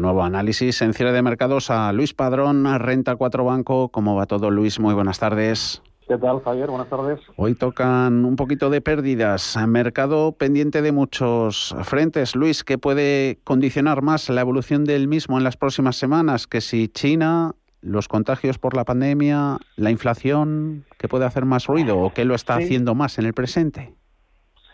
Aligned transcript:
nuevo 0.00 0.22
análisis 0.22 0.82
en 0.82 0.94
cierre 0.94 1.12
de 1.12 1.22
mercados 1.22 1.70
a 1.70 1.92
Luis 1.92 2.14
Padrón, 2.14 2.66
Renta 2.78 3.16
4 3.16 3.44
Banco. 3.44 3.88
¿Cómo 3.90 4.16
va 4.16 4.26
todo, 4.26 4.50
Luis? 4.50 4.80
Muy 4.80 4.94
buenas 4.94 5.18
tardes. 5.18 5.82
¿Qué 6.08 6.18
tal, 6.18 6.42
Javier? 6.42 6.68
Buenas 6.68 6.88
tardes. 6.88 7.20
Hoy 7.36 7.54
tocan 7.54 8.24
un 8.24 8.34
poquito 8.34 8.68
de 8.68 8.80
pérdidas. 8.80 9.56
Mercado 9.68 10.32
pendiente 10.32 10.82
de 10.82 10.90
muchos 10.90 11.76
frentes. 11.84 12.34
Luis, 12.34 12.64
¿qué 12.64 12.78
puede 12.78 13.38
condicionar 13.44 14.02
más 14.02 14.28
la 14.28 14.40
evolución 14.40 14.84
del 14.84 15.06
mismo 15.06 15.38
en 15.38 15.44
las 15.44 15.56
próximas 15.56 15.96
semanas? 15.96 16.48
Que 16.48 16.60
si 16.60 16.88
China, 16.88 17.54
los 17.80 18.08
contagios 18.08 18.58
por 18.58 18.74
la 18.74 18.84
pandemia, 18.84 19.58
la 19.76 19.90
inflación, 19.92 20.84
¿qué 20.98 21.06
puede 21.06 21.26
hacer 21.26 21.44
más 21.44 21.66
ruido 21.66 21.98
o 21.98 22.12
qué 22.12 22.24
lo 22.24 22.34
está 22.34 22.56
haciendo 22.56 22.96
más 22.96 23.18
en 23.18 23.26
el 23.26 23.32
presente? 23.32 23.94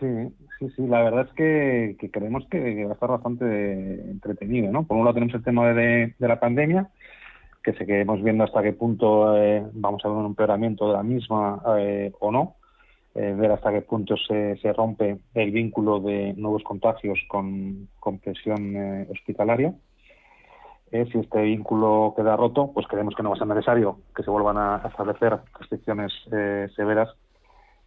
Sí, 0.01 0.07
sí, 0.59 0.71
sí. 0.77 0.87
La 0.87 1.03
verdad 1.03 1.27
es 1.29 1.33
que, 1.35 2.11
creemos 2.11 2.47
que 2.51 2.85
va 2.85 2.91
a 2.91 2.95
estar 2.95 3.11
bastante 3.11 3.95
entretenido, 4.11 4.71
¿no? 4.71 4.87
Por 4.87 4.97
un 4.97 5.05
lado 5.05 5.15
tenemos 5.15 5.35
el 5.35 5.45
tema 5.45 5.73
de, 5.73 6.15
la 6.19 6.41
pandemia, 6.41 6.89
que 7.63 7.73
seguiremos 7.75 8.23
viendo 8.23 8.45
hasta 8.45 8.63
qué 8.63 8.73
punto 8.73 9.37
eh, 9.37 9.65
vamos 9.73 10.05
a 10.05 10.09
ver 10.09 10.17
un 10.17 10.27
empeoramiento 10.27 10.89
de 10.89 10.93
la 10.95 11.03
misma 11.03 11.63
eh, 11.79 12.13
o 12.21 12.31
no, 12.31 12.57
eh, 13.15 13.35
ver 13.37 13.51
hasta 13.53 13.73
qué 13.73 13.83
punto 13.83 14.17
se, 14.17 14.57
rompe 14.73 15.19
el 15.35 15.51
vínculo 15.51 16.01
de 16.01 16.35
nuevos 16.35 16.63
contagios 16.63 17.19
con, 17.29 17.89
con 17.99 18.19
presión 18.19 19.07
hospitalaria. 19.11 19.75
si 20.91 21.19
este 21.19 21.43
vínculo 21.43 22.15
queda 22.17 22.37
roto, 22.37 22.71
pues 22.73 22.87
creemos 22.87 23.15
que 23.15 23.23
no 23.23 23.31
va 23.31 23.37
a 23.37 23.39
ser 23.39 23.49
necesario 23.49 23.99
que 24.15 24.23
se 24.23 24.31
vuelvan 24.31 24.59
a 24.59 24.83
establecer 24.89 25.39
restricciones 25.59 26.13
severas 26.77 27.09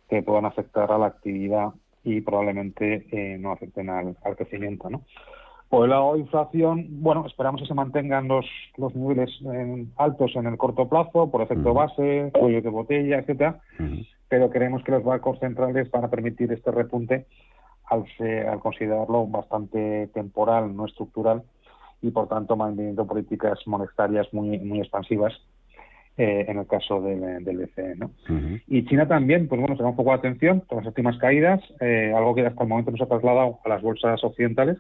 que 0.09 0.23
puedan 0.23 0.45
afectar 0.45 0.91
a 0.91 0.97
la 0.97 1.05
actividad 1.05 1.69
y 2.09 2.21
probablemente 2.21 3.05
eh, 3.11 3.37
no 3.37 3.51
afecten 3.51 3.89
al, 3.89 4.15
crecimiento. 4.35 4.89
¿no? 4.89 5.03
Por 5.69 5.85
el 5.85 5.91
lado 5.91 6.13
de 6.13 6.19
inflación, 6.19 6.87
bueno, 6.89 7.25
esperamos 7.27 7.61
que 7.61 7.67
se 7.67 7.73
mantengan 7.73 8.27
los, 8.27 8.45
los 8.77 8.95
niveles 8.95 9.29
altos 9.97 10.35
en 10.35 10.47
el 10.47 10.57
corto 10.57 10.89
plazo, 10.89 11.29
por 11.29 11.41
efecto 11.41 11.73
base, 11.73 12.31
cuello 12.33 12.61
de 12.61 12.69
botella, 12.69 13.19
etcétera, 13.19 13.59
pero 14.27 14.49
creemos 14.49 14.83
que 14.83 14.91
los 14.91 15.03
bancos 15.03 15.39
centrales 15.39 15.91
van 15.91 16.05
a 16.05 16.09
permitir 16.09 16.51
este 16.51 16.71
repunte 16.71 17.27
al, 17.85 18.05
al 18.47 18.59
considerarlo 18.59 19.27
bastante 19.27 20.07
temporal, 20.07 20.75
no 20.75 20.85
estructural, 20.85 21.43
y 22.01 22.09
por 22.09 22.27
tanto 22.27 22.55
manteniendo 22.55 23.05
políticas 23.05 23.59
monetarias 23.67 24.27
muy, 24.33 24.57
muy 24.59 24.79
expansivas 24.79 25.33
eh, 26.17 26.45
en 26.47 26.57
el 26.57 26.67
caso 26.67 27.01
del, 27.01 27.43
del 27.43 27.57
BCE. 27.57 27.95
¿no? 27.95 28.11
Y 28.67 28.85
China 28.85 29.07
también, 29.07 29.47
pues 29.47 29.59
bueno, 29.59 29.77
se 29.77 29.83
da 29.83 29.89
un 29.89 29.95
poco 29.95 30.11
de 30.11 30.17
atención 30.17 30.61
con 30.61 30.79
las 30.79 30.87
últimas 30.87 31.17
caídas, 31.17 31.61
eh, 31.79 32.13
algo 32.15 32.35
que 32.35 32.45
hasta 32.45 32.63
el 32.63 32.69
momento 32.69 32.91
no 32.91 32.97
se 32.97 33.03
ha 33.03 33.07
trasladado 33.07 33.59
a 33.63 33.69
las 33.69 33.81
bolsas 33.81 34.23
occidentales, 34.23 34.77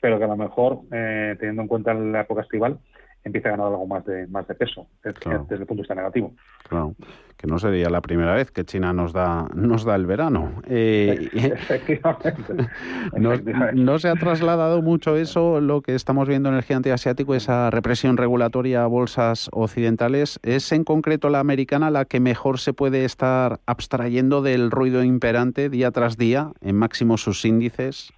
pero 0.00 0.18
que 0.18 0.24
a 0.24 0.28
lo 0.28 0.36
mejor, 0.36 0.80
eh, 0.92 1.34
teniendo 1.38 1.62
en 1.62 1.68
cuenta 1.68 1.94
la 1.94 2.20
época 2.20 2.42
estival, 2.42 2.78
empieza 3.24 3.48
a 3.48 3.50
ganar 3.52 3.66
algo 3.68 3.86
más 3.86 4.04
de, 4.04 4.26
más 4.28 4.46
de 4.48 4.54
peso 4.54 4.86
desde, 5.02 5.34
el 5.34 5.66
punto 5.66 5.74
de 5.74 5.80
vista 5.82 5.94
negativo. 5.94 6.32
Claro, 6.68 6.94
que 7.36 7.46
no 7.46 7.58
sería 7.58 7.88
la 7.90 8.00
primera 8.00 8.34
vez 8.34 8.50
que 8.50 8.64
China 8.64 8.92
nos 8.92 9.12
da, 9.12 9.48
nos 9.54 9.84
da 9.84 9.94
el 9.94 10.06
verano. 10.06 10.62
Eh, 10.66 11.28
Efectivamente. 11.32 12.68
no, 13.74 13.98
se 13.98 14.08
ha 14.08 14.14
trasladado 14.14 14.82
mucho 14.82 15.16
eso, 15.16 15.60
lo 15.60 15.82
que 15.82 15.94
estamos 15.94 16.28
viendo 16.28 16.48
en 16.48 16.56
el 16.56 16.62
gigante 16.62 16.92
asiático, 16.92 17.34
esa 17.34 17.70
represión 17.70 18.16
regulatoria 18.16 18.84
a 18.84 18.86
bolsas 18.86 19.48
occidentales. 19.52 20.40
¿Es 20.42 20.72
en 20.72 20.84
concreto 20.84 21.28
la 21.28 21.40
americana 21.40 21.90
la 21.90 22.04
que 22.04 22.20
mejor 22.20 22.58
se 22.58 22.72
puede 22.72 23.04
estar 23.04 23.60
abstrayendo 23.66 24.42
del 24.42 24.70
ruido 24.70 25.02
imperante 25.02 25.68
día 25.68 25.90
tras 25.90 26.16
día 26.16 26.52
en 26.60 26.76
máximos 26.76 27.22
sus 27.22 27.44
índices? 27.44 28.12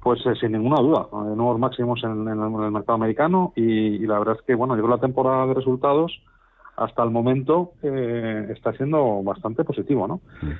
Pues 0.00 0.24
eh, 0.26 0.34
sin 0.40 0.52
ninguna 0.52 0.80
duda, 0.80 1.08
eh, 1.10 1.34
nuevos 1.36 1.58
máximos 1.58 2.00
en, 2.04 2.28
el, 2.28 2.38
mercado 2.70 2.94
americano 2.94 3.52
y, 3.56 3.98
la 4.06 4.20
verdad 4.20 4.36
es 4.38 4.42
que, 4.42 4.54
bueno, 4.54 4.76
llegó 4.76 4.86
la 4.88 4.98
temporada 4.98 5.46
de 5.46 5.54
resultados 5.54 6.22
hasta 6.76 7.02
el 7.02 7.10
momento 7.10 7.72
eh, 7.82 8.46
está 8.50 8.72
siendo 8.74 9.24
bastante 9.24 9.64
positivo, 9.64 10.06
¿no? 10.06 10.20
Mm. 10.42 10.50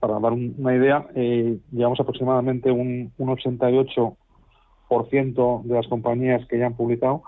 para 0.00 0.18
dar 0.18 0.32
una 0.32 0.74
idea, 0.74 1.06
llevamos 1.14 2.00
aproximadamente 2.00 2.72
un, 2.72 3.12
un 3.18 3.28
88% 3.28 5.62
de 5.62 5.74
las 5.74 5.86
compañías 5.86 6.44
que 6.48 6.58
ya 6.58 6.66
han 6.66 6.74
publicado 6.74 7.22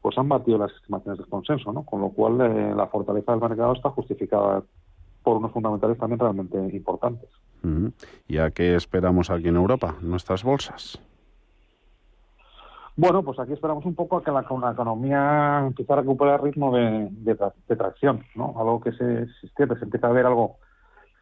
pues 0.00 0.16
han 0.18 0.28
batido 0.28 0.58
las 0.58 0.70
estimaciones 0.72 1.18
de 1.18 1.24
consenso, 1.26 1.72
¿no? 1.72 1.84
Con 1.84 2.00
lo 2.00 2.10
cual 2.10 2.76
la 2.76 2.86
fortaleza 2.88 3.32
del 3.32 3.40
mercado 3.40 3.72
está 3.72 3.90
justificada 3.90 4.62
por 5.22 5.36
unos 5.36 5.52
fundamentales 5.52 5.96
también 5.98 6.18
realmente 6.18 6.58
importantes. 6.72 7.28
¿Y 8.26 8.38
a 8.38 8.50
qué 8.50 8.74
esperamos 8.74 9.30
aquí 9.30 9.48
en 9.48 9.56
Europa, 9.56 9.96
nuestras 10.00 10.42
bolsas? 10.42 11.00
Bueno, 12.94 13.22
pues 13.22 13.38
aquí 13.38 13.52
esperamos 13.52 13.86
un 13.86 13.94
poco 13.94 14.18
a 14.18 14.24
que 14.24 14.30
la, 14.30 14.40
economía 14.42 15.64
empiece 15.66 15.92
a 15.92 15.96
recuperar 15.96 16.42
ritmo 16.42 16.76
de, 16.76 17.36
tracción, 17.76 18.24
¿no? 18.34 18.54
Algo 18.58 18.80
que 18.80 18.92
se, 18.92 19.26
se, 19.26 19.48
se 19.56 19.84
empieza 19.84 20.08
a 20.08 20.12
ver 20.12 20.26
algo 20.26 20.58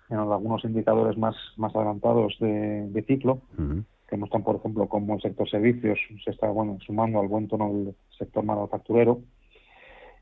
en 0.08 0.18
algunos 0.18 0.64
indicadores 0.64 1.16
más, 1.16 1.36
más 1.56 1.74
adelantados 1.74 2.36
de, 2.40 3.04
ciclo, 3.06 3.42
que 4.08 4.16
muestran, 4.16 4.42
por 4.42 4.56
ejemplo, 4.56 4.88
cómo 4.88 5.14
el 5.14 5.22
sector 5.22 5.48
servicios 5.48 6.00
se 6.24 6.32
está 6.32 6.48
bueno 6.48 6.78
sumando 6.84 7.20
al 7.20 7.28
buen 7.28 7.46
tono 7.46 7.72
del 7.72 7.94
sector 8.18 8.44
manufacturero 8.44 9.20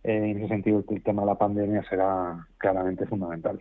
en 0.05 0.39
ese 0.39 0.49
sentido 0.49 0.85
el 0.89 1.03
tema 1.03 1.23
de 1.23 1.27
la 1.27 1.35
pandemia 1.35 1.83
será 1.89 2.47
claramente 2.59 3.07
fundamental. 3.07 3.61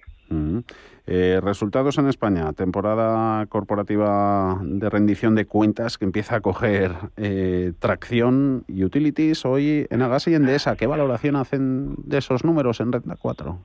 Eh, 1.08 1.40
resultados 1.42 1.98
en 1.98 2.08
España, 2.08 2.52
temporada 2.54 3.46
corporativa 3.48 4.60
de 4.62 4.90
rendición 4.90 5.36
de 5.36 5.46
cuentas 5.46 5.98
que 5.98 6.06
empieza 6.06 6.36
a 6.36 6.42
coger 6.42 6.92
eh, 7.18 7.74
tracción 7.80 8.64
y 8.68 8.84
utilities 8.84 9.46
hoy 9.46 9.88
en 9.90 10.02
Agas 10.02 10.28
y 10.28 10.36
Endesa. 10.36 10.76
¿Qué 10.76 10.88
valoración 10.88 11.36
hacen 11.36 11.96
de 11.98 12.18
esos 12.18 12.44
números 12.44 12.80
en 12.82 12.92
Renta 12.92 13.16
4? 13.20 13.58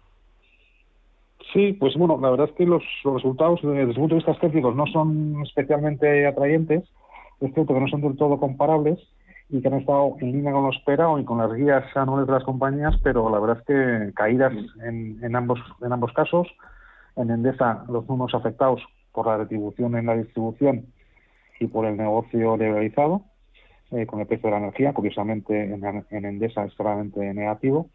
Sí, 1.52 1.74
pues 1.74 1.94
bueno, 1.96 2.18
la 2.20 2.30
verdad 2.30 2.48
es 2.48 2.54
que 2.56 2.64
los, 2.64 2.82
resultados 3.04 3.60
desde 3.62 3.82
el 3.82 3.94
punto 3.94 4.14
de 4.14 4.20
vista 4.20 4.32
estéticos 4.32 4.74
no 4.74 4.86
son 4.86 5.42
especialmente 5.42 6.26
atrayentes, 6.26 6.84
es 7.40 7.52
cierto 7.52 7.74
que 7.74 7.80
no 7.80 7.88
son 7.88 8.00
del 8.00 8.16
todo 8.16 8.38
comparables, 8.38 8.98
y 9.52 9.60
que 9.60 9.68
han 9.68 9.74
estado 9.74 10.16
en 10.20 10.32
línea 10.32 10.50
con 10.50 10.64
lo 10.64 10.70
esperado 10.70 11.18
y 11.18 11.24
con 11.26 11.36
las 11.36 11.52
guías 11.52 11.84
anuales 11.94 12.26
de 12.26 12.32
las 12.32 12.42
compañías, 12.42 12.94
pero 13.04 13.28
la 13.28 13.38
verdad 13.38 13.58
es 13.60 13.66
que 13.66 14.14
caídas 14.14 14.52
en, 14.82 15.22
en 15.22 15.36
ambos 15.36 15.60
en 15.82 15.92
ambos 15.92 16.12
casos. 16.14 16.48
En 17.16 17.30
Endesa, 17.30 17.84
los 17.90 18.08
números 18.08 18.34
afectados 18.34 18.82
por 19.12 19.26
la 19.26 19.36
retribución 19.36 19.94
en 19.94 20.06
la 20.06 20.16
distribución 20.16 20.86
y 21.60 21.66
por 21.66 21.84
el 21.84 21.98
negocio 21.98 22.56
liberalizado, 22.56 23.24
eh, 23.90 24.06
con 24.06 24.20
el 24.20 24.26
precio 24.26 24.48
de 24.48 24.52
la 24.52 24.62
energía, 24.62 24.94
curiosamente 24.94 25.64
en, 25.64 25.84
en 25.84 26.24
Endesa 26.24 26.64
es 26.64 26.74
claramente 26.74 27.20
negativo. 27.34 27.90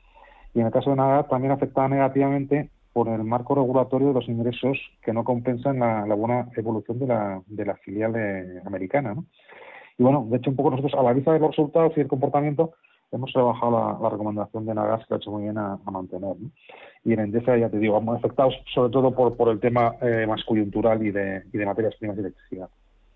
Y 0.54 0.60
en 0.60 0.68
el 0.68 0.72
caso 0.72 0.92
de 0.92 0.98
Nagar 0.98 1.28
también 1.28 1.54
afectada 1.54 1.88
negativamente 1.88 2.70
por 2.94 3.08
el 3.08 3.24
marco 3.24 3.56
regulatorio 3.56 4.10
de 4.10 4.14
los 4.14 4.30
ingresos 4.30 4.78
que 5.02 5.12
no 5.12 5.24
compensan 5.24 5.80
la, 5.80 6.04
buena 6.14 6.50
evolución 6.56 7.00
de 7.00 7.08
la, 7.08 7.42
de 7.48 7.66
la 7.66 7.76
filial 7.78 8.62
americana. 8.64 9.16
¿no? 9.16 9.26
Y 9.98 10.04
bueno, 10.04 10.28
de 10.30 10.38
hecho, 10.38 10.50
un 10.50 10.56
poco 10.56 10.72
nosotros 10.72 10.94
a 10.94 11.04
la 11.04 11.14
vista 11.14 11.34
de 11.34 11.40
los 11.40 11.50
resultados 11.50 11.94
y 11.96 12.02
el 12.02 12.08
comportamiento, 12.08 12.74
hemos 13.12 13.32
trabajado 13.32 14.00
la, 14.02 14.10
recomendación 14.10 14.66
de 14.66 14.76
Nagas 14.76 15.06
que 15.08 15.14
ha 15.14 15.18
hecho 15.18 15.32
muy 15.32 15.44
bien 15.44 15.58
a, 15.58 15.80
mantener. 15.92 16.36
Y 17.04 17.14
en 17.14 17.20
Endesa, 17.20 17.58
ya 17.58 17.70
te 17.70 17.80
digo, 17.80 17.98
hemos 17.98 18.18
afectados 18.18 18.54
sobre 18.74 18.92
todo 18.92 19.12
por, 19.12 19.36
por 19.36 19.50
el 19.50 19.60
tema 19.60 19.96
eh, 20.02 20.26
más 20.28 20.44
coyuntural 20.44 21.06
y 21.06 21.12
de, 21.12 21.44
y 21.52 21.58
de 21.58 21.66
materias 21.66 21.96
primas 21.96 22.18
y 22.18 22.20
electricidad. 22.20 22.70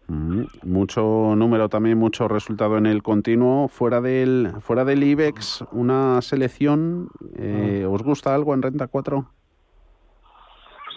Mm, 0.08 0.44
mucho 0.64 1.36
número 1.38 1.70
también, 1.70 1.98
mucho 1.98 2.28
resultado 2.28 2.78
en 2.78 2.86
el 2.86 3.04
continuo. 3.04 3.68
Fuera 3.68 4.02
del, 4.02 4.52
fuera 4.60 4.84
del 4.84 5.04
IBEX, 5.04 5.64
una 5.72 6.22
selección, 6.22 7.10
eh, 7.38 7.86
¿os 7.88 8.04
gusta 8.04 8.34
algo 8.34 8.54
en 8.54 8.62
Renta 8.62 8.88
4? 8.88 9.26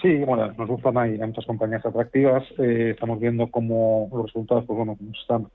Sí, 0.03 0.19
bueno, 0.19 0.53
nos 0.59 0.69
gustan, 0.69 0.99
hay, 0.99 1.17
muchas 1.19 1.47
compañías 1.47 1.87
atractivas. 1.87 2.45
Eh, 2.59 2.91
estamos 2.91 3.21
viendo 3.21 3.51
cómo 3.51 4.09
los 4.13 4.27
resultados, 4.27 4.65
pues 4.67 4.77
bueno, 4.77 4.97
están 5.21 5.47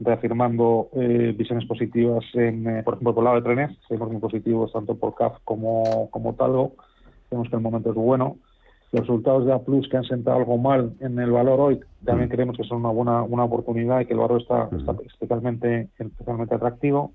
reafirmando 0.00 0.88
eh, 0.94 1.34
visiones 1.36 1.66
positivas, 1.66 2.24
en, 2.34 2.66
eh, 2.66 2.82
por 2.82 2.94
ejemplo, 2.94 3.14
por 3.14 3.22
el 3.22 3.26
lado 3.26 3.36
de 3.36 3.42
trenes, 3.42 3.78
seguimos 3.86 4.10
muy 4.10 4.20
positivos 4.20 4.72
tanto 4.72 4.96
por 4.96 5.14
CAF 5.14 5.38
como, 5.44 6.08
como 6.10 6.34
Talgo, 6.34 6.72
vemos 7.30 7.48
que 7.48 7.56
el 7.56 7.62
momento 7.62 7.90
es 7.90 7.96
bueno. 7.96 8.36
Los 8.92 9.02
resultados 9.02 9.46
de 9.46 9.52
A 9.52 9.60
Plus 9.60 9.88
que 9.88 9.98
han 9.98 10.04
sentado 10.04 10.38
algo 10.38 10.58
mal 10.58 10.94
en 11.00 11.18
el 11.20 11.30
valor 11.30 11.60
hoy, 11.60 11.80
también 12.04 12.28
mm. 12.28 12.32
creemos 12.32 12.56
que 12.56 12.64
son 12.64 12.78
una 12.78 12.90
buena 12.90 13.22
una 13.22 13.44
oportunidad 13.44 14.00
y 14.00 14.06
que 14.06 14.14
el 14.14 14.18
valor 14.18 14.40
está, 14.40 14.68
mm. 14.70 14.80
está 14.80 14.96
especialmente, 15.06 15.88
especialmente 15.98 16.54
atractivo. 16.54 17.12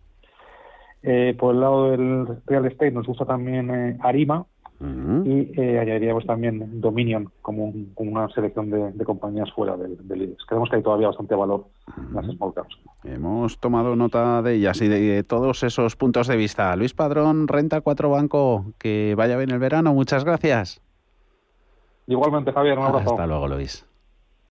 Eh, 1.04 1.36
por 1.38 1.54
el 1.54 1.62
lado 1.62 1.92
del 1.92 2.28
real 2.46 2.66
estate 2.66 2.92
nos 2.92 3.06
gusta 3.06 3.26
también 3.26 4.00
Arima, 4.02 4.46
y 4.82 5.60
eh, 5.60 5.80
añadiríamos 5.80 6.26
también 6.26 6.82
Dominion 6.82 7.32
como, 7.42 7.74
una 7.96 8.28
selección 8.30 8.70
de, 8.70 9.06
compañías 9.06 9.52
fuera 9.54 9.78
del, 9.78 9.96
del 10.08 10.36
Creemos 10.48 10.70
que 10.70 10.76
hay 10.76 10.84
todavía 10.84 11.08
bastante 11.08 11.34
valor 11.34 11.66
en 11.98 12.14
las 12.14 12.26
small 12.26 12.54
caps. 12.54 12.78
Hemos 13.04 13.58
tomado 13.60 13.96
nota 13.96 14.42
de 14.42 14.56
ellas 14.56 14.82
y 14.82 14.88
de 14.88 15.24
todos 15.24 15.64
esos 15.64 15.96
puntos 15.96 16.28
de 16.28 16.36
vista. 16.36 16.76
Luis 16.76 16.94
Padrón, 16.94 17.48
Renta 17.48 17.82
4 17.82 18.10
Banco, 18.10 18.66
que 18.78 19.16
vaya 19.16 19.38
bien 19.38 19.52
el 19.52 19.60
verano. 19.60 19.94
Muchas 19.94 20.26
gracias. 20.26 20.82
Igualmente, 22.08 22.52
Javier, 22.52 22.78
un 22.78 22.86
abrazo. 22.86 23.12
Hasta 23.12 23.28
luego, 23.28 23.48
Luis. 23.48 23.88